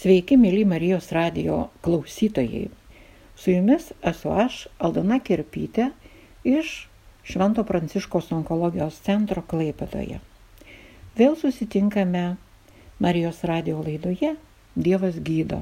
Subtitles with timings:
[0.00, 2.70] Sveiki, mėly Marijos radio klausytojai.
[3.36, 5.90] Su jumis esu aš, Aldona Kirpytė,
[6.40, 6.70] iš
[7.28, 10.22] Švento Pranciškos onkologijos centro Klaipėdoje.
[11.20, 12.22] Vėl susitinkame
[12.96, 14.32] Marijos radio laidoje
[14.88, 15.60] Dievas gydo.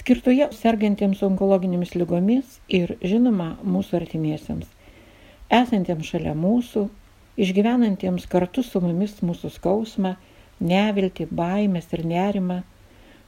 [0.00, 4.72] Skirtoje sergantiems onkologinėmis lygomis ir, žinoma, mūsų artimiesiems,
[5.60, 6.88] esantiems šalia mūsų,
[7.44, 10.16] išgyvenantiems kartu su mumis mūsų skausmą,
[10.60, 12.62] nevilti, baimės ir nerimą,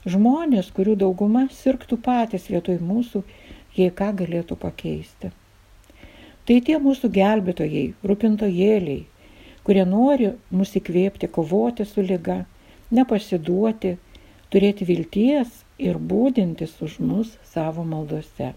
[0.09, 3.23] žmonės, kurių dauguma sirgtų patys vietoj mūsų,
[3.77, 5.31] jei ką galėtų pakeisti.
[6.43, 9.05] Tai tie mūsų gelbėtojai, rūpintojėliai,
[9.63, 12.43] kurie nori mus įkvėpti kovoti su lyga,
[12.91, 13.95] nepasiduoti,
[14.51, 18.51] turėti vilties ir būdintis už mus savo maldose.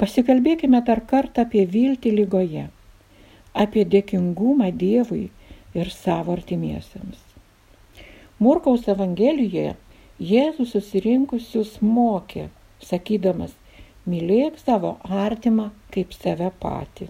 [0.00, 2.68] Pasikalbėkime dar kartą apie viltį lygoje,
[3.54, 5.26] apie dėkingumą Dievui
[5.76, 7.29] ir savo artimiesiems.
[8.40, 9.74] Murkaus Evangelijoje
[10.28, 12.46] Jėzus susirinkusius mokė,
[12.80, 13.50] sakydamas,
[14.08, 14.92] mylėk savo
[15.24, 17.08] artimą kaip save patį.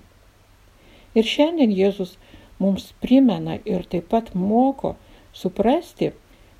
[1.15, 2.17] Ir šiandien Jėzus
[2.59, 4.97] mums primena ir taip pat moko
[5.43, 6.09] suprasti,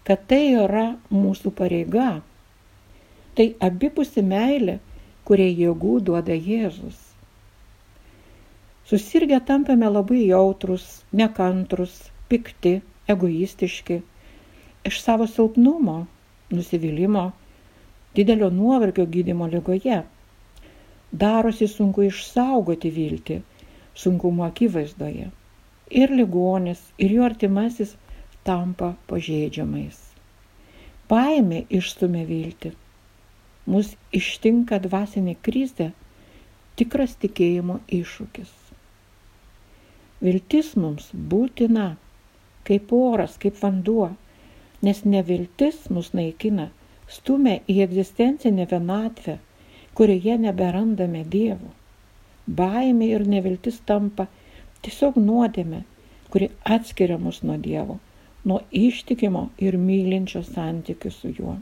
[0.07, 2.11] kad tai yra mūsų pareiga.
[3.35, 4.79] Tai abipusi meilė,
[5.27, 7.03] kurie jėgų duoda Jėzus.
[8.87, 10.87] Susirgę tampame labai jautrus,
[11.23, 11.99] nekantrus,
[12.31, 12.77] pikti,
[13.11, 14.01] egoistiški,
[14.85, 16.07] iš savo silpnumo,
[16.51, 17.31] nusivylimio,
[18.15, 20.03] didelio nuovargio gydimo lygoje.
[21.13, 23.41] Darosi sunku išsaugoti viltį
[23.95, 25.31] sunkumo akivaizdoje.
[25.91, 27.97] Ir ligonis, ir jo artimasis
[28.47, 29.99] tampa pažeidžiamais.
[31.11, 32.71] Baimė išstumia viltį.
[33.71, 35.91] Mus ištinka dvasinė krizė,
[36.79, 38.53] tikras tikėjimo iššūkis.
[40.23, 41.95] Viltis mums būtina,
[42.69, 44.13] kaip oras, kaip vanduo,
[44.87, 46.69] nes neviltis mus naikina,
[47.11, 49.37] stumia į egzistencinę vienatvę,
[49.99, 51.73] kurioje neberandame Dievo.
[52.61, 54.27] Baimė ir neviltis tampa
[54.85, 55.83] tiesiog nuodėme,
[56.31, 57.99] kuri atskiria mus nuo Dievo,
[58.45, 61.59] nuo ištikimo ir mylinčio santykių su juo.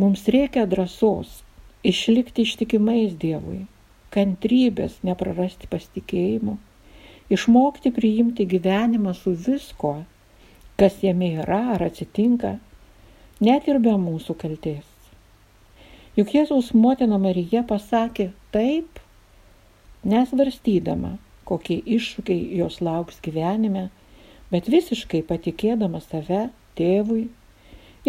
[0.00, 1.42] Mums reikia drąsos
[1.84, 3.66] išlikti ištikimais Dievui,
[4.14, 6.56] kantrybės neprarasti pasitikėjimo
[7.30, 9.92] išmokti priimti gyvenimą su visko,
[10.80, 12.54] kas jame yra ar atsitinka,
[13.44, 14.86] net ir be mūsų kalties.
[16.16, 19.00] Juk Jėzaus motina Marija pasakė taip,
[20.12, 23.88] nesvarstydama, kokie iššūkiai jos lauks gyvenime,
[24.50, 26.46] bet visiškai patikėdama save
[26.80, 27.26] tėvui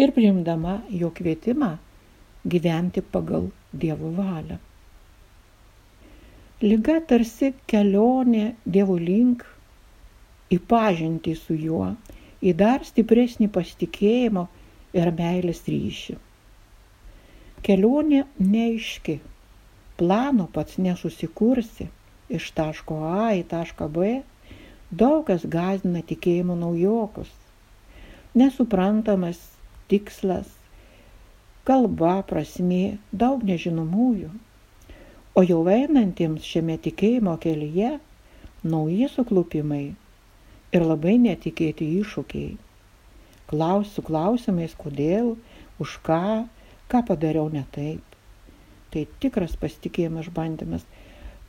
[0.00, 1.74] ir priimdama jo kvietimą
[2.54, 3.50] gyventi pagal
[3.84, 4.58] Dievo valią.
[6.62, 9.44] Liga tarsi kelionė Dievo link
[10.52, 11.92] į pažintį su juo,
[12.42, 14.46] į dar stipresnį pasitikėjimo
[14.98, 16.16] ir meilės ryšį.
[17.62, 19.20] Kelionė neaiški,
[20.00, 21.86] plano pats nesusikursi
[22.38, 24.10] iš taško A į tašką B,
[24.90, 27.30] daug kas gazina tikėjimo naujokus.
[28.34, 29.38] Nesuprantamas
[29.92, 30.48] tikslas,
[31.68, 34.30] kalba, prasmė, daug nežinomųjų.
[35.38, 37.98] O jau einantiems šiame tikėjimo kelyje
[38.74, 39.84] nauji suklupimai
[40.72, 42.56] ir labai netikėti iššūkiai.
[43.52, 45.34] Klausiu klausimais, kodėl,
[45.82, 46.48] už ką,
[46.88, 48.04] ką padariau ne taip.
[48.92, 50.84] Tai tikras pasitikėjimas bandymas,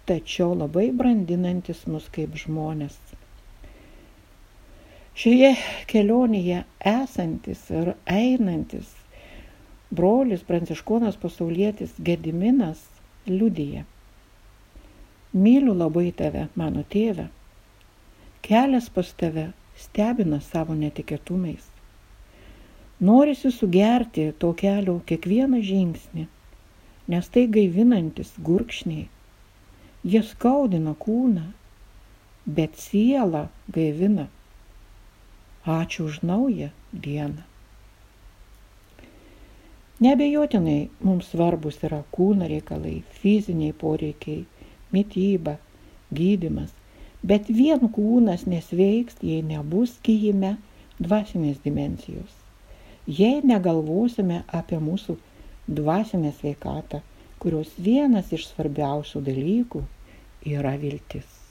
[0.07, 2.97] tačiau labai brandinantis mus kaip žmonės.
[5.13, 5.53] Šioje
[5.91, 8.89] kelionėje esantis ir einantis
[9.93, 12.81] brolis pranciškonas pasaulietis Gediminas
[13.27, 13.83] liudyje.
[15.33, 17.27] Myliu labai tave, mano tėve.
[18.43, 19.45] Kelias pas tave
[19.79, 21.63] stebina savo netikėtumais.
[23.09, 26.25] Norisi sugerti to kelio kiekvieną žingsnį,
[27.13, 29.07] nes tai gaivinantis gurkšniai.
[30.11, 31.45] Jie skaudina kūną,
[32.59, 33.45] bet sielą
[33.79, 34.27] gaivina.
[35.79, 36.69] Ačiū už naują
[37.07, 37.47] dieną.
[40.03, 44.41] Nebejotinai mums svarbus yra kūno reikalai, fiziniai poreikiai,
[44.91, 45.53] mytyba,
[46.11, 46.73] gydimas,
[47.23, 50.57] bet vien kūnas nesveiks, jei nebus kyjime
[50.99, 52.33] dvasinės dimensijos.
[53.07, 55.17] Jei negalvosime apie mūsų
[55.67, 57.01] dvasinę sveikatą,
[57.39, 59.83] kurios vienas iš svarbiausių dalykų
[60.55, 61.42] yra viltis.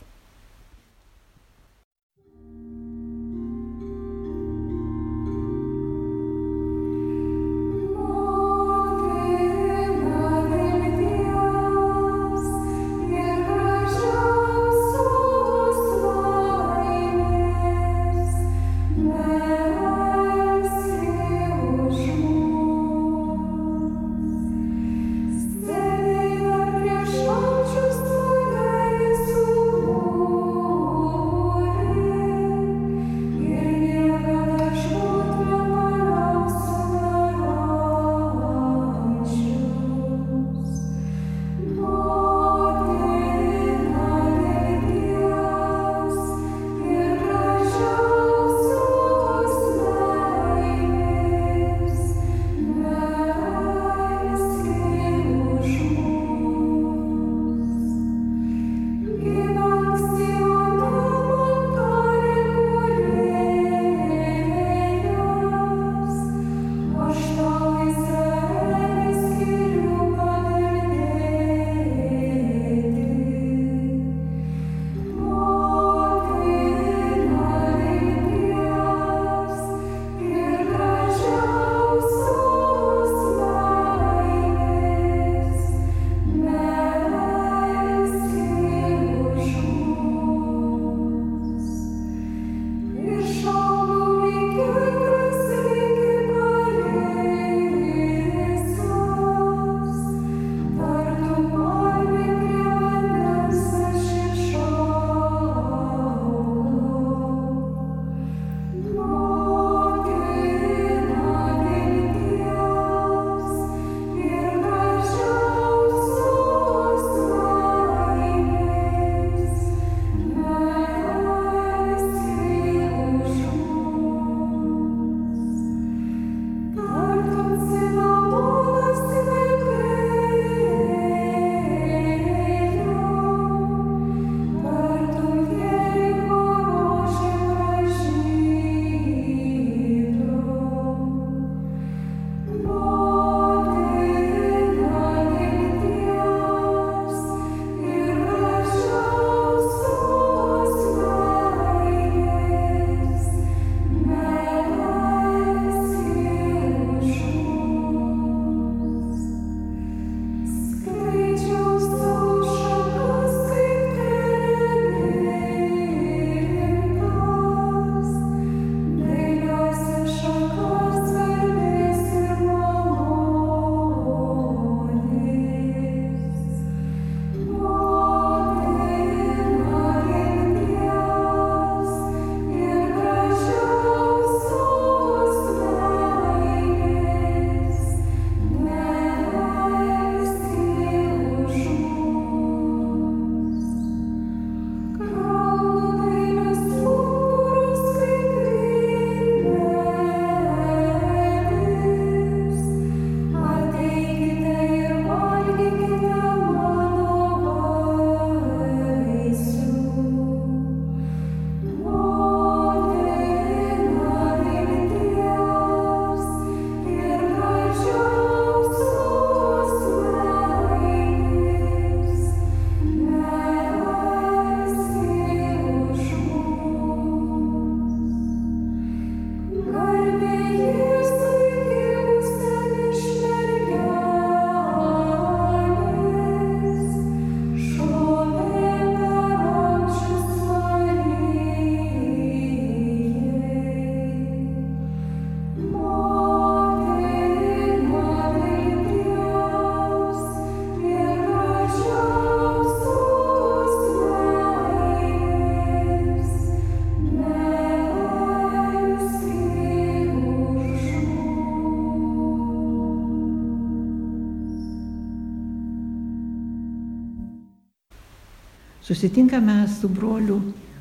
[268.82, 270.40] Susitinkame su broliu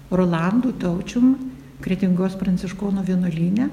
[0.10, 1.36] Rolandu Taučium,
[1.81, 3.67] Kretingos pranciškonų vienuolynę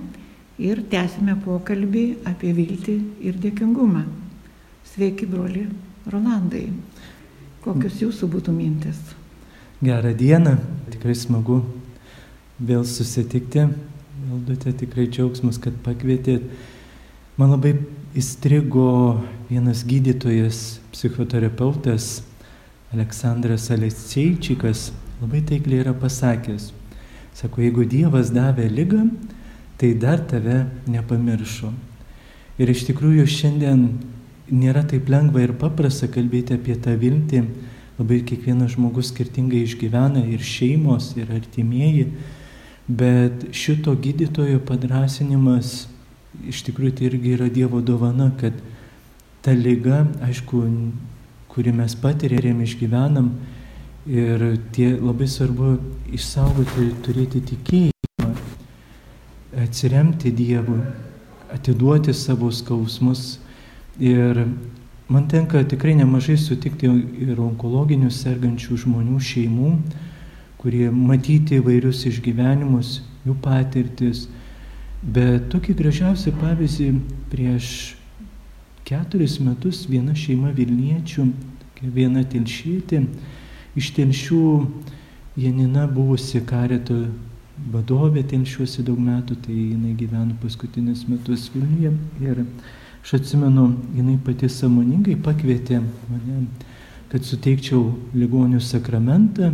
[0.61, 4.03] ir tęsime pokalbį apie viltį ir dėkingumą.
[4.85, 5.65] Sveiki, broli
[6.13, 6.67] Rolandai.
[7.65, 9.01] Kokios jūsų būtų mintis?
[9.81, 10.59] Gerą dieną,
[10.93, 11.63] tikrai smagu
[12.61, 13.65] vėl susitikti.
[14.29, 16.45] Valdutė tikrai džiaugsmas, kad pakvietėt.
[17.41, 17.79] Man labai
[18.19, 22.19] įstrigo vienas gydytojas, psichoterapeutas
[22.95, 26.71] Aleksandras Aleseičikas, labai taikliai yra pasakęs.
[27.37, 29.03] Sako, jeigu Dievas davė lygą,
[29.79, 31.69] tai dar tave nepamiršo.
[32.59, 33.83] Ir iš tikrųjų šiandien
[34.49, 37.45] nėra taip lengva ir paprasta kalbėti apie tą viltį.
[37.99, 42.09] Labai kiekvienas žmogus skirtingai išgyvena ir šeimos, ir artimieji.
[42.89, 45.89] Bet šito gydytojo padrasinimas
[46.49, 48.57] iš tikrųjų tai irgi yra Dievo dovana, kad
[49.43, 50.63] ta lyga, aišku,
[51.59, 53.33] kuri mes patiriam, išgyvenam,
[54.07, 55.73] ir tie labai svarbu
[56.15, 58.29] išsaugoti, turėti tikėjimą,
[59.65, 60.79] atsiremti Dievui,
[61.51, 63.41] atiduoti savo skausmus.
[63.99, 64.45] Ir
[65.11, 66.87] man tenka tikrai nemažai sutikti
[67.27, 69.75] ir onkologinių sergančių žmonių šeimų,
[70.63, 74.29] kurie matyti įvairius išgyvenimus, jų patirtis.
[75.03, 76.93] Bet tokį gražiausią pavyzdį
[77.35, 77.99] prieš
[78.89, 81.27] keturis metus viena šeima Vilniečių,
[81.83, 83.03] viena telšytė,
[83.79, 84.45] iš telšių
[85.39, 86.97] Janina buvusi kareto
[87.73, 91.93] vadovė telšiuosi daug metų, tai jinai gyveno paskutinius metus Vilniuje.
[92.23, 92.43] Ir
[93.03, 96.45] aš atsimenu, jinai pati samoningai pakvietė mane,
[97.13, 99.53] kad suteikčiau ligonių sakramentą.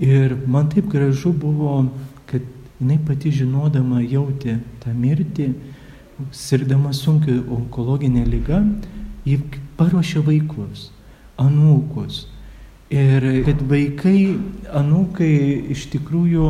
[0.00, 1.82] Ir man taip gražu buvo,
[2.30, 2.44] kad
[2.80, 5.50] jinai pati žinodama jautė tą mirtį,
[6.36, 8.62] sirgdama sunkiai onkologinė lyga,
[9.24, 9.40] ji
[9.76, 10.90] paruošė vaikus,
[11.40, 12.26] anūkus.
[12.90, 14.34] Ir kad vaikai,
[14.74, 15.32] anūkai
[15.74, 16.46] iš tikrųjų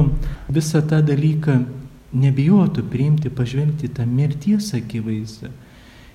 [0.52, 1.58] visą tą dalyką
[2.16, 5.52] nebijotų priimti, pažvelgti tą mirties akivaizdą,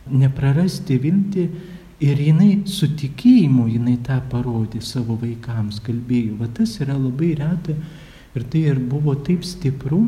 [0.10, 1.50] neprarasti viltį
[2.04, 6.36] Ir jinai su tikėjimu, jinai tą parodė savo vaikams, kalbėjo.
[6.42, 7.72] Va tas yra labai reta
[8.36, 10.02] ir tai ir buvo taip stipru,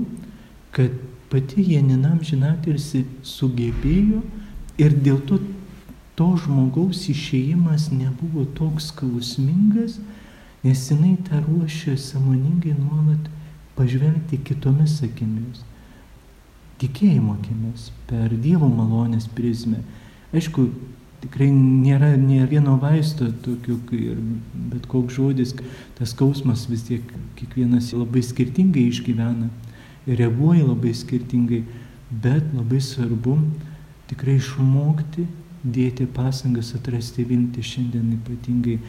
[0.76, 0.92] kad
[1.32, 4.20] pati Janinam žinatirsi sugebėjo
[4.84, 5.40] ir dėl to
[6.18, 10.00] to žmogaus išėjimas nebuvo toks skausmingas,
[10.66, 13.30] nes jinai tą ruošė samoningai nuolat
[13.78, 15.62] pažvelgti kitomis akimis,
[16.82, 19.84] tikėjimo akimis, per Dievo malonės prizmę.
[20.34, 20.66] Aišku,
[21.22, 24.18] tikrai nėra nė vieno vaisto tokio, ir
[24.74, 25.54] bet koks žodis,
[25.98, 29.52] tas skausmas vis tiek kiekvienas labai skirtingai išgyvena
[30.10, 31.62] ir reaguoja labai skirtingai,
[32.10, 33.38] bet labai svarbu
[34.10, 35.28] tikrai išmokti
[35.64, 38.80] dėti pasangas atrasti viltį šiandien ypatingai.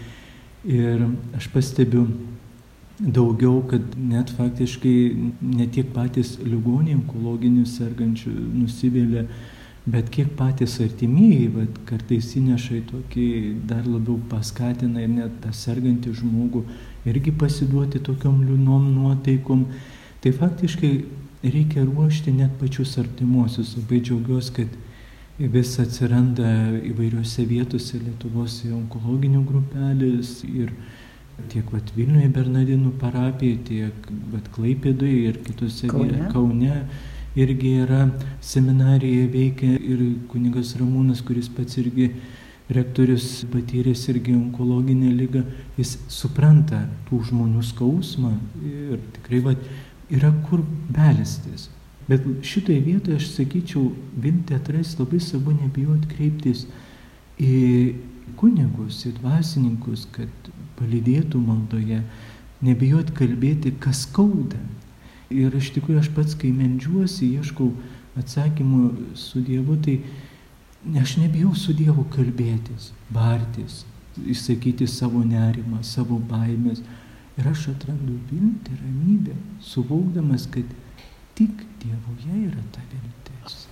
[0.69, 1.05] Ir
[1.39, 2.07] aš pastebiu
[2.99, 4.97] daugiau, kad net faktiškai
[5.41, 9.29] ne tiek patys ligoniai onkologinių sergančių nusivylę,
[9.89, 13.29] Bet kiek patys artimieji, vat, kartais įneša į tokį
[13.71, 16.61] dar labiau paskatina ir net tą sergantį žmogų
[17.09, 19.63] irgi pasiduoti tokiom liūnom nuotaikom.
[20.21, 20.91] Tai faktiškai
[21.55, 23.79] reikia ruošti net pačius artimuosius.
[23.79, 24.77] Labai džiaugiuosi, kad
[25.39, 26.49] vis atsiranda
[26.83, 30.73] įvairiose vietose Lietuvos onkologinių grupelės ir
[31.53, 36.27] tiek vat, Vilniuje Bernardinų parapija, tiek vat, Klaipėdoje ir kitose Kaune.
[36.33, 36.81] Kaune
[37.39, 38.09] irgi yra
[38.43, 40.03] seminarijoje veikia ir
[40.33, 42.11] kunigas Ramūnas, kuris pats irgi
[42.75, 45.45] rektorius patyręs irgi onkologinę lygą,
[45.79, 48.35] jis supranta tų žmonių skausmą
[48.67, 49.55] ir tikrai va,
[50.11, 51.71] yra kur belistis.
[52.09, 53.91] Bet šitoje vietoje aš sakyčiau,
[54.23, 56.65] viltį atrasti labai svarbu nebijoti kreiptis
[57.37, 57.59] į
[58.41, 62.01] kunigus, į dvasininkus, kad palydėtų maldoje,
[62.65, 64.61] nebijoti kalbėti, kas skauda,
[65.29, 67.69] Ir iš tikrųjų aš pats, kai mendžiuosi, ieškau
[68.19, 69.99] atsakymų su Dievu, tai
[71.03, 73.83] aš nebijau su Dievu kalbėtis, bartis,
[74.25, 76.81] išsakyti savo nerimą, savo baimės.
[77.39, 80.73] Ir aš atrandu viltį, ramybę, suvokdamas, kad
[81.39, 83.67] tik Dievoje yra ta viltis.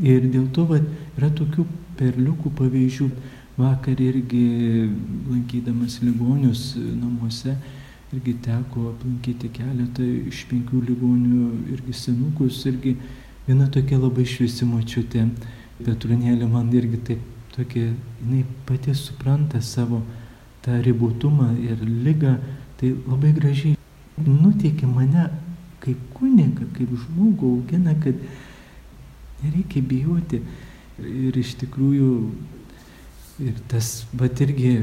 [0.00, 0.80] Ir dėl to va,
[1.18, 1.66] yra tokių
[2.00, 3.10] perliukų pavyzdžių.
[3.60, 4.44] Vakar irgi
[5.28, 7.56] lankydamas ligonius namuose,
[8.14, 12.94] irgi teko aplankyti keletą iš penkių ligonių, irgi senukus, irgi
[13.48, 15.26] viena tokia labai šviesi mačiutė,
[15.80, 17.20] Petrunėlė man irgi taip
[17.54, 17.86] tokia,
[18.20, 20.02] jinai pati supranta savo
[20.64, 22.34] tą ribotumą ir lygą,
[22.76, 23.76] tai labai gražiai
[24.20, 25.30] nuteikė mane
[25.84, 28.18] kaip kuniga, kaip žmogų augina, kad
[29.44, 30.42] nereikia bijoti.
[31.00, 32.10] Ir iš tikrųjų,
[33.46, 34.74] ir tas, bet irgi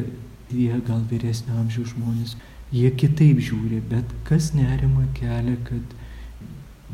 [0.50, 2.38] jie gal vyresnio amžiaus žmonės,
[2.74, 5.94] jie kitaip žiūri, bet kas nerima kelia, kad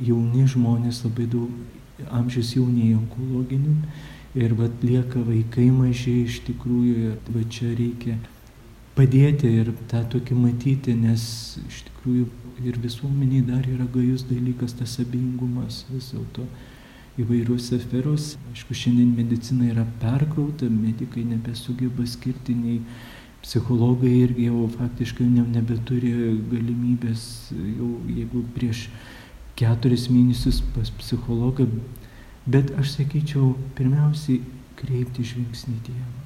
[0.03, 3.75] jauni žmonės labai daug amžius jaunėja onkologinių
[4.43, 8.17] ir vat lieka vaikai maži iš tikrųjų ir va čia reikia
[8.97, 11.23] padėti ir tą tokį matyti, nes
[11.63, 12.27] iš tikrųjų
[12.67, 16.45] ir visuomeniai dar yra gajus dalykas tas abejingumas vis dėlto
[17.21, 18.33] įvairiuose sferos.
[18.51, 22.79] Aišku, šiandien medicina yra perkrauta, medikai nebesugeba skirti nei
[23.43, 26.13] psichologai irgi jau faktiškai nebeturi
[26.53, 28.87] galimybės, jau jeigu prieš
[29.59, 31.67] keturis mėnesius pas psichologą,
[32.49, 34.41] bet aš sakyčiau, pirmiausiai
[34.79, 36.22] kreipti žvilgsnį Dievą.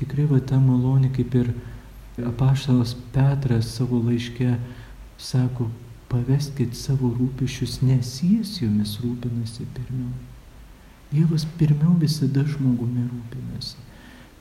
[0.00, 1.52] Tikrai va ta malonė, kaip ir
[2.28, 4.56] apaštalas Petras savo laiške
[5.22, 5.68] sako,
[6.12, 10.12] paveskit savo rūpešius, nes jis jomis rūpinasi pirmiau.
[11.12, 13.80] Dievas pirmiau visada žmogumi rūpinasi.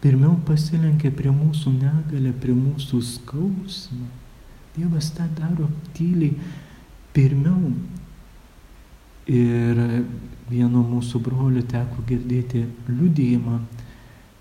[0.01, 4.07] Pirmiau pasilenkia prie mūsų negalę, prie mūsų skausmą.
[4.75, 5.67] Dievas tą daro
[5.97, 6.33] tyliai
[7.13, 7.73] pirmiau.
[9.31, 9.77] Ir
[10.49, 13.59] vieno mūsų brolių teko girdėti liudėjimą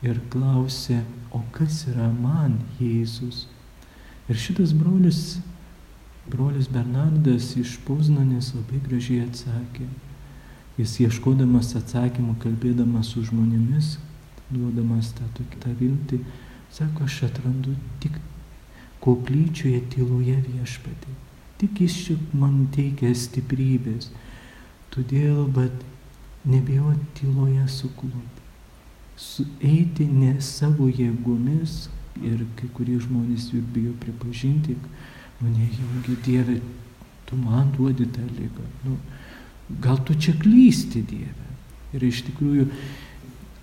[0.07, 1.03] ir klausė,
[1.33, 3.47] o kas yra man Jėzus?
[4.31, 5.41] Ir šitas brolis
[6.31, 9.87] Brolis Bernardas iš Poznanės labai gražiai atsakė.
[10.79, 13.97] Jis ieškodamas atsakymų, kalbėdamas su žmonėmis,
[14.53, 16.21] duodamas tą tokią viltį,
[16.77, 18.21] sako, aš atrandu tik
[19.03, 21.17] koplyčioje tyloje viešpatį.
[21.61, 24.13] Tik jis čia man teikia stiprybės.
[24.95, 25.83] Todėl, bet
[26.47, 28.40] nebijoti tyloje suklūti.
[29.21, 31.91] Su, eiti ne savo jėgomis
[32.25, 34.77] ir kai kurie žmonės bijo pripažinti,
[35.41, 36.57] mane jungi Dieve,
[37.29, 38.65] tu man duodi tą lygą.
[38.87, 38.97] Nu,
[39.85, 41.47] gal tu čia klysti Dieve.
[41.95, 42.67] Ir iš tikrųjų,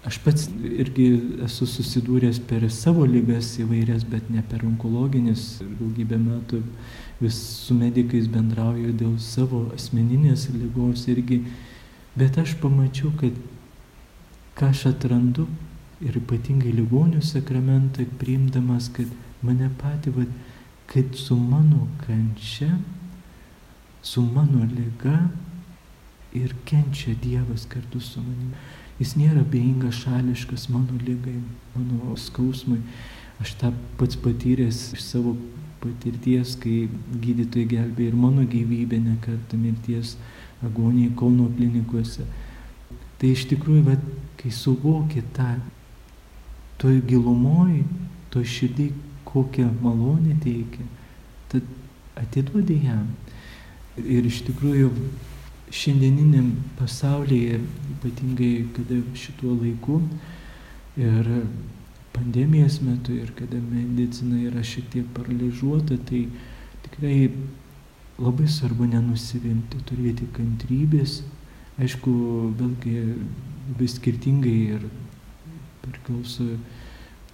[0.08, 1.08] aš pats irgi
[1.46, 5.58] esu susidūręs per savo lygas įvairias, bet ne per onkologinis.
[5.80, 6.62] Daugybę metų
[7.22, 11.42] vis su medikais bendrauju dėl savo asmeninės lygos irgi.
[12.18, 13.36] Bet aš pamačiau, kad
[14.58, 15.46] ką aš atrandu
[16.02, 19.10] ir ypatingai ligonių sakramentą priimdamas, kad
[19.46, 20.32] mane patį, vad,
[20.90, 22.72] kad su mano kančia,
[24.02, 25.28] su mano lyga
[26.34, 28.56] ir kenčia Dievas kartu su manimi.
[28.98, 31.38] Jis nėra beingas šališkas mano lygai,
[31.76, 32.80] mano skausmui.
[33.38, 35.36] Aš tą pats patyręs iš savo
[35.84, 36.88] patirties, kai
[37.22, 40.16] gydytojai gelbė ir mano gyvybę nekartą mirties
[40.66, 42.26] agonijai Kauno klinikose.
[43.18, 43.96] Tai iš tikrųjų, va,
[44.38, 45.56] kai suvoki tą,
[46.82, 47.82] toj gilumoj,
[48.34, 48.92] toj širdį,
[49.28, 50.86] kokią malonę teikia,
[51.52, 51.66] tad
[52.18, 53.08] atiduodi jam.
[53.98, 54.92] Ir iš tikrųjų
[55.74, 57.58] šiandieniniam pasaulyje,
[57.96, 60.00] ypatingai kada šituo laiku
[60.98, 61.32] ir
[62.14, 66.28] pandemijos metu ir kada medicina yra šiek tiek paralyžiuota, tai
[66.86, 67.32] tikrai
[68.18, 71.20] labai svarbu nenusivilti, turėti kantrybės.
[71.78, 72.12] Aišku,
[72.58, 72.96] vėlgi
[73.68, 74.86] labai skirtingai ir
[75.84, 76.56] priklauso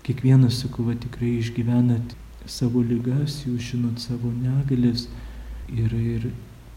[0.04, 2.12] Kiekvienas, sakau, va, tikrai išgyvenat
[2.52, 5.06] savo lygas, jūs žinot savo negalės
[5.72, 6.26] ir, ir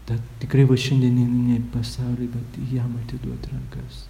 [0.07, 4.05] ta, tikrai va šiandieninė pasaulį, bet jam atiduot rankas.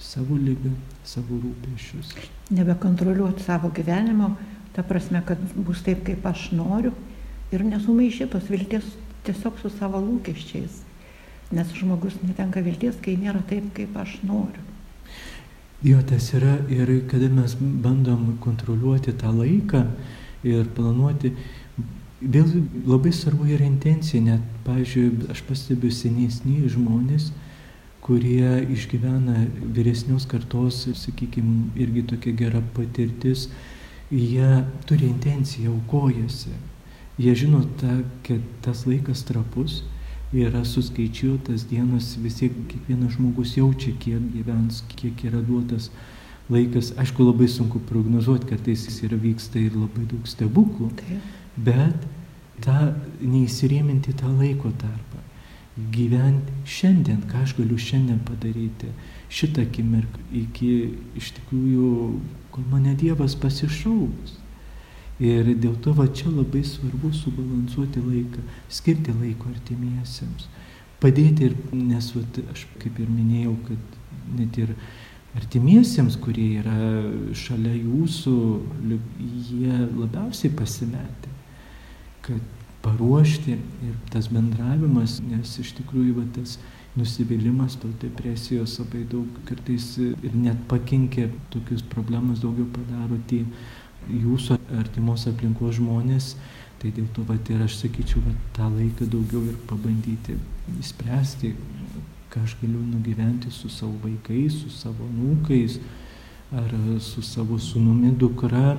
[0.00, 0.72] Savo lygą,
[1.04, 2.14] savo rūpešius.
[2.56, 4.32] Nebekontroliuoti savo gyvenimo,
[4.72, 6.94] ta prasme, kad bus taip, kaip aš noriu
[7.52, 8.88] ir nesumaišyti tos vilties
[9.28, 10.85] tiesiog su savo lūkesčiais.
[11.54, 14.62] Nes žmogus netenka vilties, kai nėra taip, kaip aš noriu.
[15.84, 19.84] Jo, tas yra ir kada mes bandom kontroliuoti tą laiką
[20.46, 21.30] ir planuoti,
[22.20, 22.48] vėl
[22.88, 27.30] labai svarbu yra intencija, net, pavyzdžiui, aš pastebiu senesni žmonės,
[28.02, 33.48] kurie išgyvena vyresnios kartos, sakykime, irgi tokia gera patirtis,
[34.10, 36.54] jie turi intenciją, aukojasi.
[37.18, 39.84] Jie žino, ta, kad tas laikas trapus
[40.34, 45.90] yra suskaičiuotas dienas, vis tiek kiekvienas žmogus jaučia, kiek gyvens, kiek yra duotas
[46.50, 46.92] laikas.
[46.98, 50.90] Aišku, labai sunku prognozuoti, kartais jis yra vyksta ir labai daug stebuklų,
[51.56, 52.08] bet
[52.64, 55.22] tą neįsirėminti tą laiko tarpą.
[55.92, 58.88] Gyventi šiandien, ką aš galiu šiandien padaryti,
[59.28, 60.70] šitą akimirką, iki
[61.18, 61.90] iš tikrųjų,
[62.54, 64.40] kol mane Dievas pasišauks.
[65.22, 70.50] Ir dėl to va čia labai svarbu subalansuoti laiką, skirti laiko artimiesiems,
[71.00, 74.74] padėti ir, nes va, aš kaip ir minėjau, kad net ir
[75.36, 76.76] artimiesiems, kurie yra
[77.36, 78.36] šalia jūsų,
[79.48, 81.32] jie labiausiai pasimetė,
[82.26, 82.52] kad
[82.84, 86.58] paruošti ir tas bendravimas, nes iš tikrųjų va, tas
[86.96, 93.42] nusivylimas, tos depresijos labai daug kartais ir net pakenkia, tokius problemas daugiau padaro tie
[94.10, 96.34] jūsų artimos aplinkos žmonės,
[96.76, 100.36] Tai dėl to, vat, ir aš sakyčiau, vat, tą laiką daugiau ir pabandyti
[100.76, 101.54] įspręsti,
[102.32, 105.78] ką aš galiu nugyventi su savo vaikais, su savo nūkais,
[106.52, 108.76] ar su savo sunumi dukra.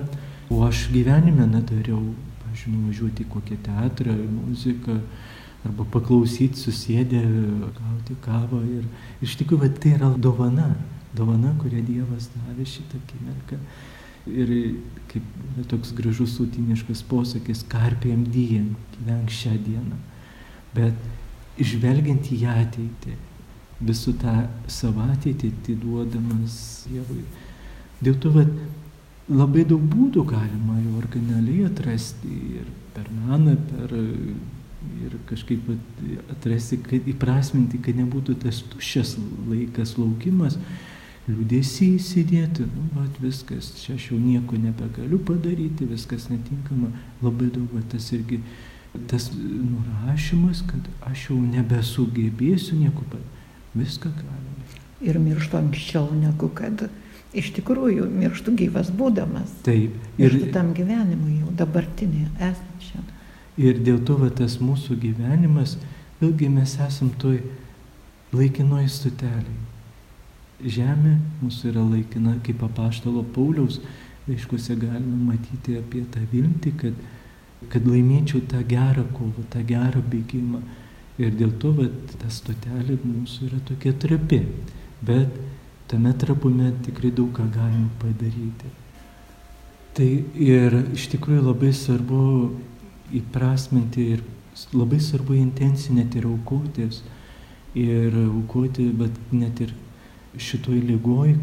[0.54, 2.04] O aš gyvenime nedariau,
[2.44, 5.00] pažiūrėjau, nuvažiuoti į kokią teatrą, muziką,
[5.66, 7.26] arba paklausyti, susėdę,
[7.82, 8.62] gauti kavą.
[8.78, 10.70] Ir iš tikrųjų, tai yra dovana,
[11.18, 13.60] dovana, kurią Dievas davė šitą akimirką.
[14.28, 14.52] Ir
[15.12, 20.00] kaip toks gražus sutiniškas posakis, karpėm dien, gyvenk šią dieną.
[20.76, 23.16] Bet išvelgiant į ateitį,
[23.88, 24.36] visų tą
[24.72, 27.24] savo ateitį atiduodamas Dievui.
[28.02, 28.52] Dėl to, kad
[29.30, 35.72] labai daug būdų galima jau originaliai atrasti ir per meną, per ir kažkaip
[36.32, 39.16] atrasti, kad įprasminti, kad nebūtų tas tuščias
[39.50, 40.58] laikas, laukimas,
[41.28, 47.68] liūdėsi įsidėti, nu, va, viskas, čia aš jau nieko nebegaliu padaryti, viskas netinkama, labai daug,
[47.74, 48.40] va, tas irgi,
[49.12, 53.44] tas nurašymas, kad aš jau nebesugebėsiu nieko padaryti,
[53.76, 54.80] viską galima.
[55.04, 56.88] Ir mirštu anksčiau negu kad
[57.38, 59.52] iš tikrųjų mirštu gyvas būdamas.
[59.68, 59.94] Taip.
[60.18, 63.06] Ir mirštu tam gyvenimui jau dabartinėje esančiam.
[63.62, 65.76] Ir dėl to va, tas mūsų gyvenimas,
[66.22, 67.42] vėlgi mes esam toj
[68.34, 69.67] laikinoj stotelėje.
[70.58, 73.78] Žemė mūsų yra laikina, kaip apaštalo Pauliaus
[74.28, 77.04] laiškuose galime matyti apie tą viltį, kad,
[77.70, 80.64] kad laimėčiau tą gerą kovą, tą gerą bėgimą.
[81.22, 81.86] Ir dėl to va,
[82.22, 84.42] ta stotelė mūsų yra tokia trapi.
[85.06, 85.38] Bet
[85.90, 88.74] tame trapume tikrai daug ką galim padaryti.
[89.98, 90.10] Tai
[90.42, 92.24] ir iš tikrųjų labai svarbu
[93.18, 94.26] įprasminti ir
[94.74, 97.04] labai svarbu intencinėti ir aukotis.
[97.78, 99.74] Ir aukoti, bet net ir
[100.38, 101.36] šitoj lygoj,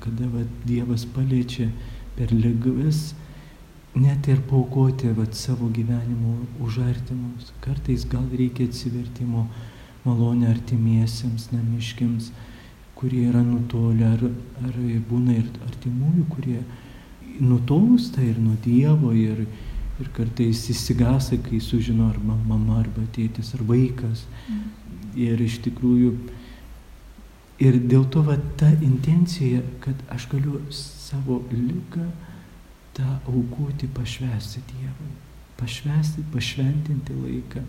[0.00, 1.70] kada vat, Dievas paliečia
[2.16, 3.14] per lygas,
[3.94, 7.52] net ir paukoti vat, savo gyvenimo už artimus.
[7.64, 9.48] Kartais gal reikia atsivertimo
[10.04, 12.30] malonę artimiesiems, namiškiams
[13.00, 14.22] kurie yra nutolę, ar,
[14.60, 14.74] ar
[15.08, 16.58] būna ir artimųjų, kurie
[17.40, 19.46] nutolsta ir nuo Dievo, ir,
[19.96, 24.26] ir kartais įsigasa, kai sužino arba mama, arba tėtis, ar vaikas.
[24.50, 24.66] Mm.
[25.16, 26.12] Ir iš tikrųjų,
[27.60, 32.06] ir dėl to va, ta intencija, kad aš galiu savo lygą
[32.96, 35.12] tą aukoti, pašvesti Dievui,
[35.60, 37.64] pašvesti, pašventinti laiką.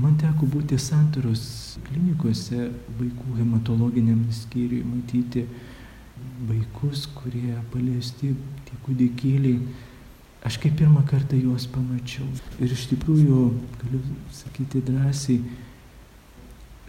[0.00, 1.42] Man teko būti santaros
[1.88, 5.44] klinikose vaikų hematologiniam skyriui, matyti
[6.46, 8.36] vaikus, kurie paliesti,
[8.68, 9.58] tie kūdikėliai.
[10.46, 12.24] Aš kaip pirmą kartą juos pamačiau.
[12.62, 13.42] Ir iš tikrųjų,
[13.82, 14.00] galiu
[14.32, 15.42] sakyti drąsiai,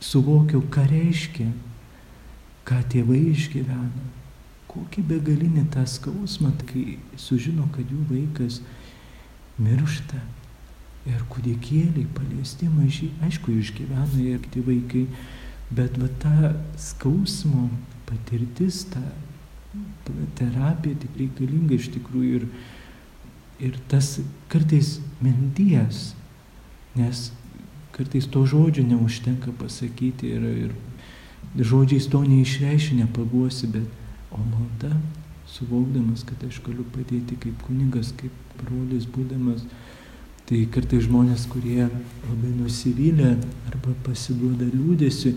[0.02, 1.50] suvokiau, ką reiškia,
[2.68, 4.10] ką tėvai išgyvena.
[4.72, 8.62] Kokį begalinį tą skausmą, kai sužino, kad jų vaikas
[9.60, 10.22] miršta
[11.10, 15.08] ir kūdikėliai paliesti maži, aišku, išgyvena ir kiti vaikai,
[15.74, 17.68] bet va ta skausmo
[18.10, 19.02] patirtis, ta
[20.38, 22.48] terapija tik reikalinga iš tikrųjų ir,
[23.64, 24.18] ir tas
[24.52, 26.12] kartais minties,
[26.98, 27.30] nes
[27.96, 30.76] kartais to žodžio neužtenka pasakyti ir, ir
[31.58, 34.96] žodžiais to neišreiški, nepaguosi, bet o malda,
[35.52, 39.66] suvokdamas, kad aš galiu padėti kaip kunigas, kaip brolis būdamas,
[40.52, 43.30] Tai kartai žmonės, kurie labai nusivylę
[43.70, 45.30] arba pasiduoda liūdėsi,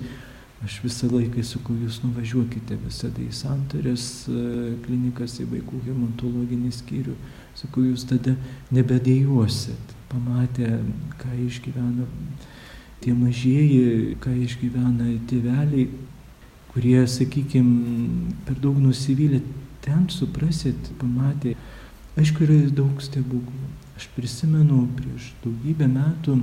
[0.67, 4.41] aš visą laiką sakau, jūs nuvažiuokite visada į santarės e,
[4.83, 7.15] klinikas, į vaikų hematologinį skyrių,
[7.61, 8.35] sakau, jūs tada
[8.75, 10.81] nebedėjuosit, pamatę,
[11.23, 12.09] ką išgyvena
[13.05, 15.87] tie mažieji, ką išgyvena tėveliai,
[16.73, 19.43] kurie, sakykime, per daug nusivylę,
[19.85, 21.55] ten suprasit, pamatė,
[22.19, 26.35] aišku, yra daug stebuklų Aš prisimenu prieš daugybę metų,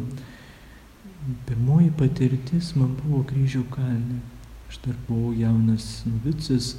[1.49, 4.21] pirmoji patirtis man buvo kryžių kalne.
[4.71, 6.77] Aš dar buvau jaunas novicas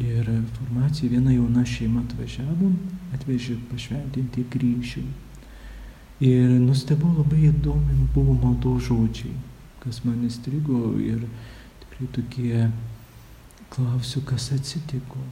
[0.00, 2.70] ir formacija viena jauna šeima atvažiavo,
[3.12, 5.04] atvežė pašventinti kryžių.
[6.20, 9.32] Ir nustebau labai įdomi buvo maldo žodžiai,
[9.80, 11.22] kas man įstrigo ir
[11.80, 12.66] tikrai tokie
[13.72, 15.22] klausiu, kas atsitiko.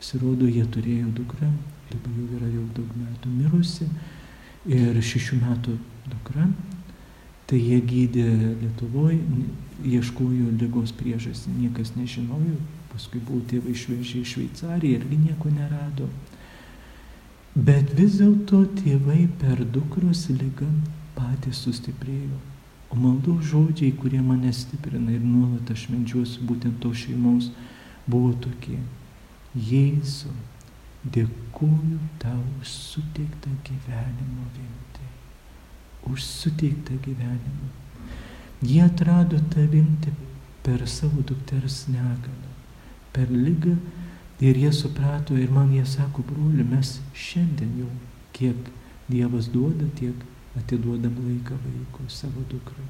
[0.00, 1.52] Pasirodo, jie turėjo dukrą,
[1.92, 3.86] dabar jau yra jau daug metų mirusi
[4.66, 5.76] ir šešių metų
[6.10, 6.48] dukra.
[7.46, 8.26] Tai jie gydė
[8.64, 9.20] Lietuvoje,
[9.86, 12.56] ieškojo lygos priežastį, niekas nežinojo,
[12.90, 16.08] paskui buvo tėvai išvežę į Šveicariją irgi nieko nerado.
[17.56, 20.68] Bet vis dėlto tėvai per dukros lygą
[21.16, 22.36] patys sustiprėjo.
[22.92, 27.48] O maldų žodžiai, kurie mane stiprina ir nuolat aš medžiuosiu būtent to šeimos,
[28.04, 28.76] buvo tokie.
[29.56, 30.34] Jėzau,
[31.16, 35.08] dėkuoju tau už suteiktą gyvenimo viltį,
[36.12, 37.72] už suteiktą gyvenimą.
[38.60, 40.12] Jie atrado tą viltį
[40.66, 42.52] per savo dukters negalą,
[43.16, 43.78] per lygą
[44.40, 47.90] ir jie suprato ir man jie sako, broli, mes šiandien jau
[48.36, 48.72] kiek
[49.08, 50.14] Dievas duoda, tiek
[50.58, 52.88] atiduodam laiką vaikui, savo dukrai.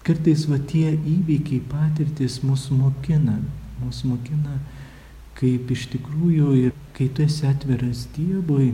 [0.00, 3.36] Kartais va tie įvykiai, patirtis mus mokina,
[3.82, 4.56] mus mokina,
[5.36, 8.72] kaip iš tikrųjų ir kai tu esi atviras Dievui,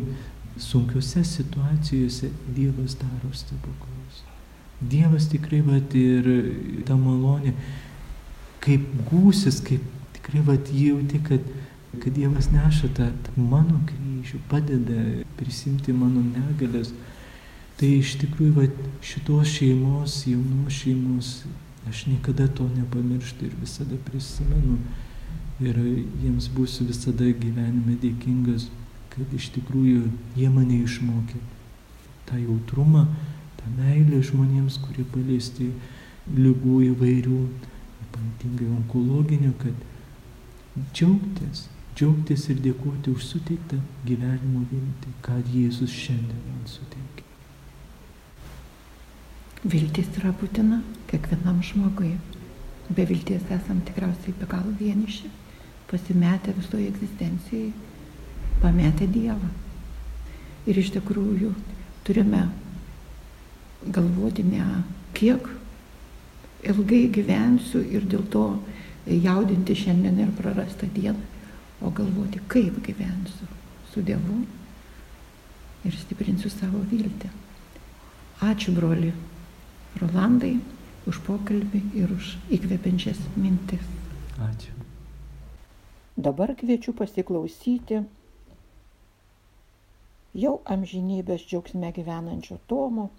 [0.57, 4.23] sunkiose situacijose Dievas daro stebuklus.
[4.81, 6.31] Dievas tikrai va ir
[6.87, 7.57] ta malonė,
[8.63, 9.83] kaip gūsis, kaip
[10.15, 11.43] tikrai va jauti, kad,
[11.95, 15.03] kad Dievas neša tą mano kryžių, padeda
[15.39, 16.93] prisimti mano negalės.
[17.77, 18.67] Tai iš tikrųjų va,
[19.05, 21.33] šitos šeimos, jaunos šeimos,
[21.89, 24.79] aš niekada to nepamirštu ir visada prisimenu.
[25.61, 25.77] Ir
[26.23, 28.69] jiems būsiu visada gyvenime dėkingas,
[29.13, 31.41] kad iš tikrųjų jie mane išmokė
[32.29, 33.07] tą jautrumą,
[33.61, 35.71] tą meilę žmonėms, kurie paliesti
[36.37, 37.41] lygų įvairių,
[38.07, 46.67] ypatingai onkologinių, kad džiaugtis, džiaugtis ir dėkoti už suteiktą gyvenimo viltį, ką Jėzus šiandien man
[46.69, 47.23] suteikė.
[49.65, 52.13] Viltis yra būtina kiekvienam žmogui.
[52.93, 55.31] Be vilties esam tikriausiai be galo vieniši,
[55.89, 57.73] pasimetę visoje egzistencijai,
[58.61, 59.49] pametę Dievą.
[60.69, 61.55] Ir iš tikrųjų
[62.05, 62.43] turime
[63.97, 64.67] galvoti ne
[65.17, 65.49] kiek
[66.67, 68.45] ilgai gyvensiu ir dėl to
[69.07, 71.25] jaudinti šiandien ir prarastą dieną,
[71.83, 73.49] o galvoti, kaip gyvensiu
[73.93, 74.39] su Dievu
[75.87, 77.31] ir stiprinsiu savo viltį.
[78.47, 79.13] Ačiū, broli
[80.01, 80.57] Rolandai,
[81.09, 83.85] už pokalbį ir už įkvepiančias mintis.
[84.43, 84.75] Ačiū.
[86.17, 88.01] Dabar kviečiu pasiklausyti
[90.37, 93.11] jau amžinybės džiaugsme gyvenančio Tomo,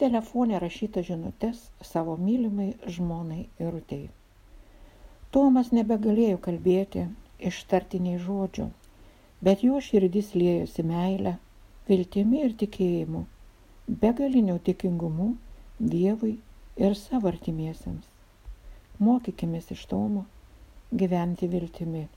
[0.00, 4.06] telefonė rašyta žinutės savo mylimai žmonai Irutei.
[5.34, 8.68] Tomas nebegalėjo kalbėti ištartiniai žodžių,
[9.44, 11.36] bet jo širdis liejosi meilę,
[11.88, 13.24] viltimi ir tikėjimu,
[13.88, 15.34] begaliniu tikingumu
[15.78, 16.32] Dievui
[16.76, 18.06] ir savo artimiesiems.
[18.98, 20.24] Mokykimės iš Tomo
[20.90, 22.08] gyventi viltimi.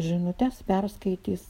[0.00, 1.44] Žinutės perskaitys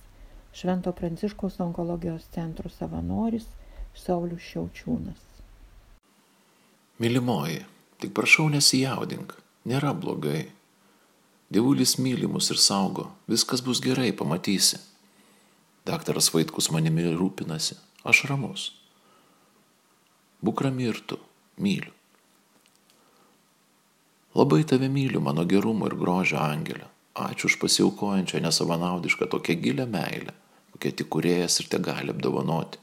[0.57, 3.47] Švento Pranciškos onkologijos centro savanoris
[3.95, 5.21] Saulis Šiaučiūnas.
[6.99, 7.61] Mylimoji,
[8.03, 9.37] tik prašau nesijaudink,
[9.71, 10.49] nėra blogai.
[11.51, 14.79] Dievulis mylimus ir saugo, viskas bus gerai, pamatysi.
[15.83, 17.75] Daktaras Vaitkus manimi rūpinasi,
[18.07, 18.69] aš ramus.
[20.47, 21.19] Būk rami ir tu,
[21.59, 21.91] myliu.
[24.39, 26.87] Labai tave myliu, mano gerumo ir grožio angelė.
[27.19, 30.37] Ačiū už pasiaukojančią nesavanaudišką tokią gilę meilę,
[30.71, 32.79] kokią tik kuriejas ir te gali apdovanoti.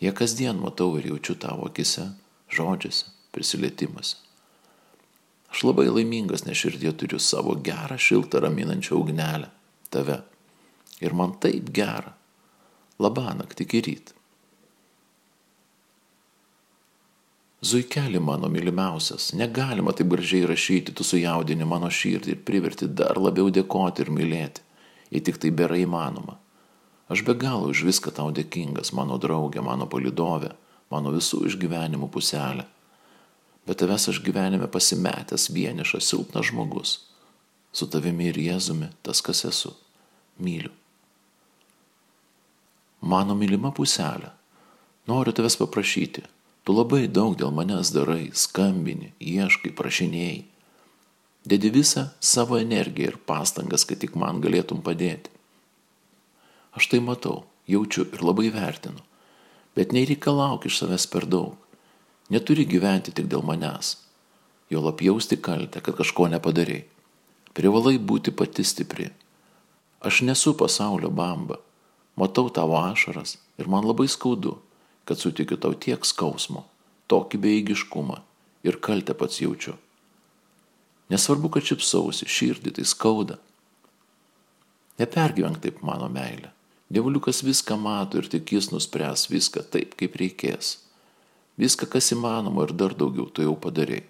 [0.00, 2.08] Jie kasdien matau ir jaučiu tavo akise,
[2.48, 4.29] žodžiuose, prisilietimuose.
[5.50, 9.50] Aš labai laimingas, nes širdie turiu savo gerą, šiltą, raminančią ugnelę-
[9.92, 10.22] tave.
[11.00, 12.14] Ir man taip gera.
[12.98, 14.12] Labą naktį iki ryt.
[17.60, 23.50] Zuikelį mano mylimiausias, negalima taip gražiai rašyti, tu sujaudini mano širdį ir priverti dar labiau
[23.52, 24.62] dėkoti ir mylėti,
[25.10, 26.38] jei tik tai bėra įmanoma.
[27.12, 30.54] Aš be galo už viską tau dėkingas, mano draugė, mano palidovė,
[30.90, 32.64] mano visų išgyvenimų puselė.
[33.68, 36.96] Bet tavęs aš gyvenime pasimetęs vienišas silpnas žmogus.
[37.72, 39.74] Su tavimi ir Jėzumi tas, kas esu.
[40.40, 40.72] Myliu.
[43.00, 44.32] Mano mylima puselė.
[45.08, 46.24] Noriu tavęs paprašyti,
[46.64, 50.42] Tu labai daug dėl manęs darai, skambini, ieškai, prašinėjai.
[51.50, 55.32] Dedi visą savo energiją ir pastangas, kad tik man galėtum padėti.
[56.76, 59.00] Aš tai matau, jaučiu ir labai vertinu,
[59.74, 61.56] bet nereikalauk iš savęs per daug.
[62.30, 63.96] Neturi gyventi tik dėl manęs.
[64.70, 66.86] Jo lapjausti kaltę, kad kažko nepadarėjai.
[67.54, 69.10] Privalai būti pati stipri.
[70.00, 71.58] Aš nesu pasaulio bamba.
[72.16, 74.60] Matau tavo ašaras ir man labai skaudu
[75.10, 76.60] kad sutikiu tau tiek skausmo,
[77.10, 78.20] tokį beigiškumą
[78.62, 79.72] ir kaltę pats jaučiu.
[81.10, 83.40] Nesvarbu, kad šipsausi, širdį tai skauda.
[85.02, 86.52] Nepergyvenk taip mano meilė.
[86.94, 90.76] Dievuliukas viską mato ir tik jis nuspręs viską taip, kaip reikės.
[91.60, 94.06] Viską, kas įmanoma ir dar daugiau tu jau padarėjai.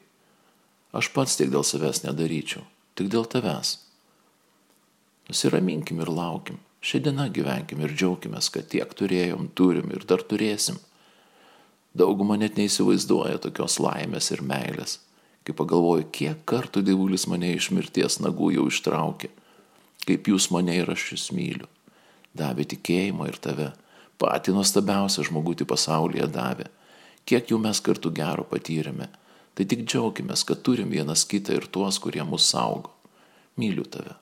[0.94, 2.62] Aš pats tiek dėl savęs nedaryčiau,
[2.98, 3.76] tik dėl tavęs.
[5.30, 6.58] Nusiraminkim ir laukim.
[6.80, 10.78] Šiandieną gyvenkim ir džiaugimės, kad tiek turėjom, turim ir dar turėsim.
[11.94, 14.96] Dauguma net neįsivaizduoja tokios laimės ir meilės,
[15.44, 19.30] kai pagalvoju, kiek kartų dievulis mane iš mirties nagų jau ištraukė,
[20.06, 21.68] kaip jūs mane ir aš jūs myliu.
[22.34, 23.72] davė tikėjimą ir tave,
[24.22, 26.68] patį nuostabiausią žmogutį pasaulyje davė.
[27.30, 29.06] Kiek jau mes kartu gero patyrėme,
[29.54, 32.90] tai tik džiaugiamės, kad turim vienas kitą ir tuos, kurie mus saugo.
[33.54, 34.16] Myliu tave.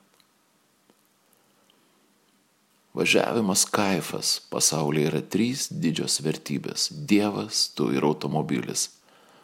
[2.93, 8.89] Važiavimas kaifas pasaulyje yra trys didžios vertybės- Dievas, tu ir automobilis.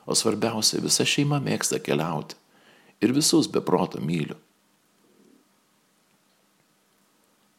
[0.06, 2.36] O svarbiausia, visa šeima mėgsta keliauti
[3.02, 4.38] ir visus be proto myliu.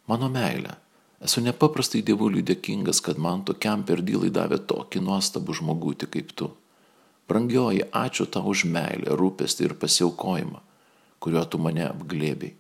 [0.07, 0.77] Mano meilė,
[1.25, 6.51] esu nepaprastai dievuliui dėkingas, kad man tokiam per dylai davė tokį nuostabų žmogutį kaip tu.
[7.27, 10.61] Brangioji, ačiū tau už meilę, rūpestį ir pasiaukojimą,
[11.19, 12.55] kuriuo tu mane apglėbiai.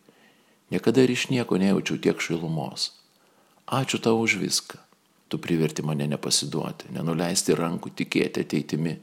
[0.74, 2.90] Niekada ir iš nieko nejaučiau tiek šilumos.
[3.66, 4.80] Ačiū tau už viską.
[5.30, 8.94] Tu priverti mane nepasiduoti, nenuleisti rankų, tikėti ateitimi,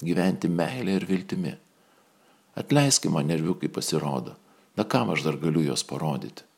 [0.00, 1.52] gyventi meilę ir viltimi.
[2.56, 4.36] Atleiski man nerviukai pasirodo,
[4.76, 6.49] na kam aš dar galiu juos parodyti.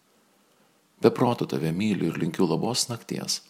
[1.03, 3.41] Be proto tave myliu ir linkiu labos nakties.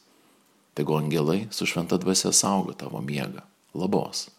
[0.73, 3.43] Tegu angelai su šventa dvasia saugo tavo miegą.
[3.75, 4.31] Labos.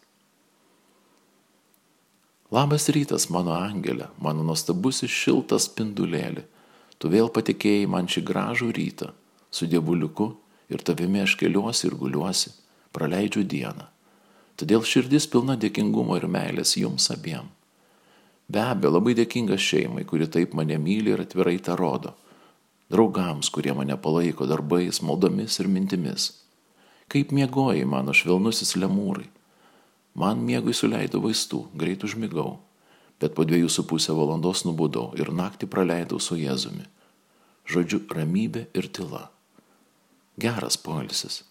[2.49, 6.41] Labas rytas, mano angelė, mano nuostabusis šiltas spindulėlį.
[6.97, 9.11] Tu vėl patikėjai man šį gražų rytą.
[9.53, 10.31] Su dievuliuku
[10.73, 12.49] ir tavimi aš keliuosi ir guliuosi,
[12.97, 13.91] praleidžiu dieną.
[14.57, 17.45] Todėl širdis pilna dėkingumo ir meilės jums abiem.
[18.49, 22.17] Be abejo, labai dėkingas šeimai, kuri taip mane myli ir atvirai tą rodo
[22.91, 26.31] draugams, kurie mane palaiko darbais, maldomis ir mintimis.
[27.11, 29.27] Kaip miegojai mano švelnusis lemūrai.
[30.13, 32.59] Man miegui suleido vaistų, greit užmigau,
[33.21, 36.85] bet po dviejų su pusę valandos nubudau ir naktį praleidau su Jėzumi.
[37.69, 39.29] Žodžiu, ramybė ir tyla.
[40.37, 41.41] Geras poilsis.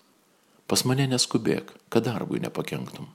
[0.71, 3.09] Pas mane neskubėk, kad darbui nepakenktum.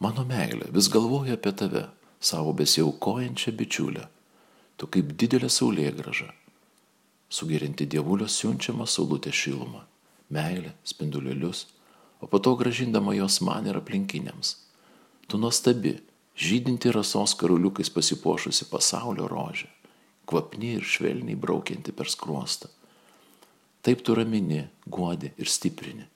[0.00, 1.84] Mano meilė vis galvoja apie tave,
[2.20, 4.06] savo besiaukojančią bičiulę
[4.80, 6.30] tu kaip didelė saulėgraža,
[7.28, 9.82] sugerinti dievulio siunčiamą saulutę šilumą,
[10.32, 11.66] meilę, spindulėlius,
[12.24, 14.54] o po to gražindama jos man ir aplinkiniams.
[15.28, 15.98] Tu nuostabi,
[16.32, 19.68] žydinti rasos karuliukais pasipošusi pasaulio rožė,
[20.24, 22.72] kvapni ir švelniai braukianti per skruostą.
[23.84, 26.08] Taip tu ramini, guodi ir stiprini.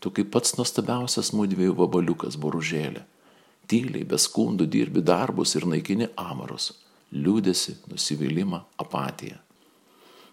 [0.00, 3.04] Tu kaip pats nuostabiausias mūdviejų vabaliukas boružėlė.
[3.68, 6.74] Tyliai, be skundų dirbi darbus ir naikini amarus
[7.14, 9.38] liūdėsi, nusivylimą, apatiją.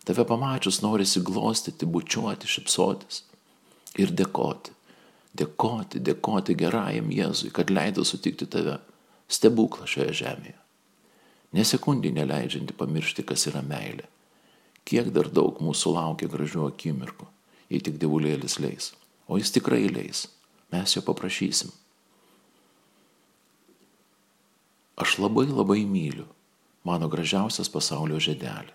[0.05, 3.23] Tave pamačius norisi glostyti, bučiuoti, šipsotis
[4.01, 4.73] ir dėkoti.
[5.37, 8.79] Dėkoti, dėkoti gerajam Jėzui, kad leido sutikti tave
[9.31, 10.57] stebuklą šioje žemėje.
[11.55, 14.07] Nesekundį neleidžianti pamiršti, kas yra meilė.
[14.87, 17.27] Kiek dar daug mūsų laukia gražių akimirkų,
[17.71, 18.91] jei tik dievulėlis leis.
[19.29, 20.25] O jis tikrai leis.
[20.73, 21.71] Mes jo paprašysim.
[24.99, 26.27] Aš labai labai myliu
[26.83, 28.73] mano gražiausias pasaulio žiedelė.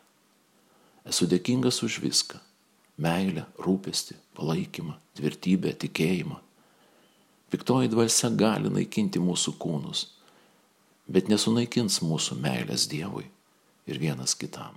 [1.06, 2.40] Esu dėkingas už viską-
[3.06, 6.40] meilę, rūpestį, palaikymą, tvirtybę, tikėjimą.
[7.50, 10.06] Piktoji dvasia gali naikinti mūsų kūnus,
[11.08, 13.26] bet nesunaikins mūsų meilės Dievui
[13.86, 14.74] ir vienas kitam.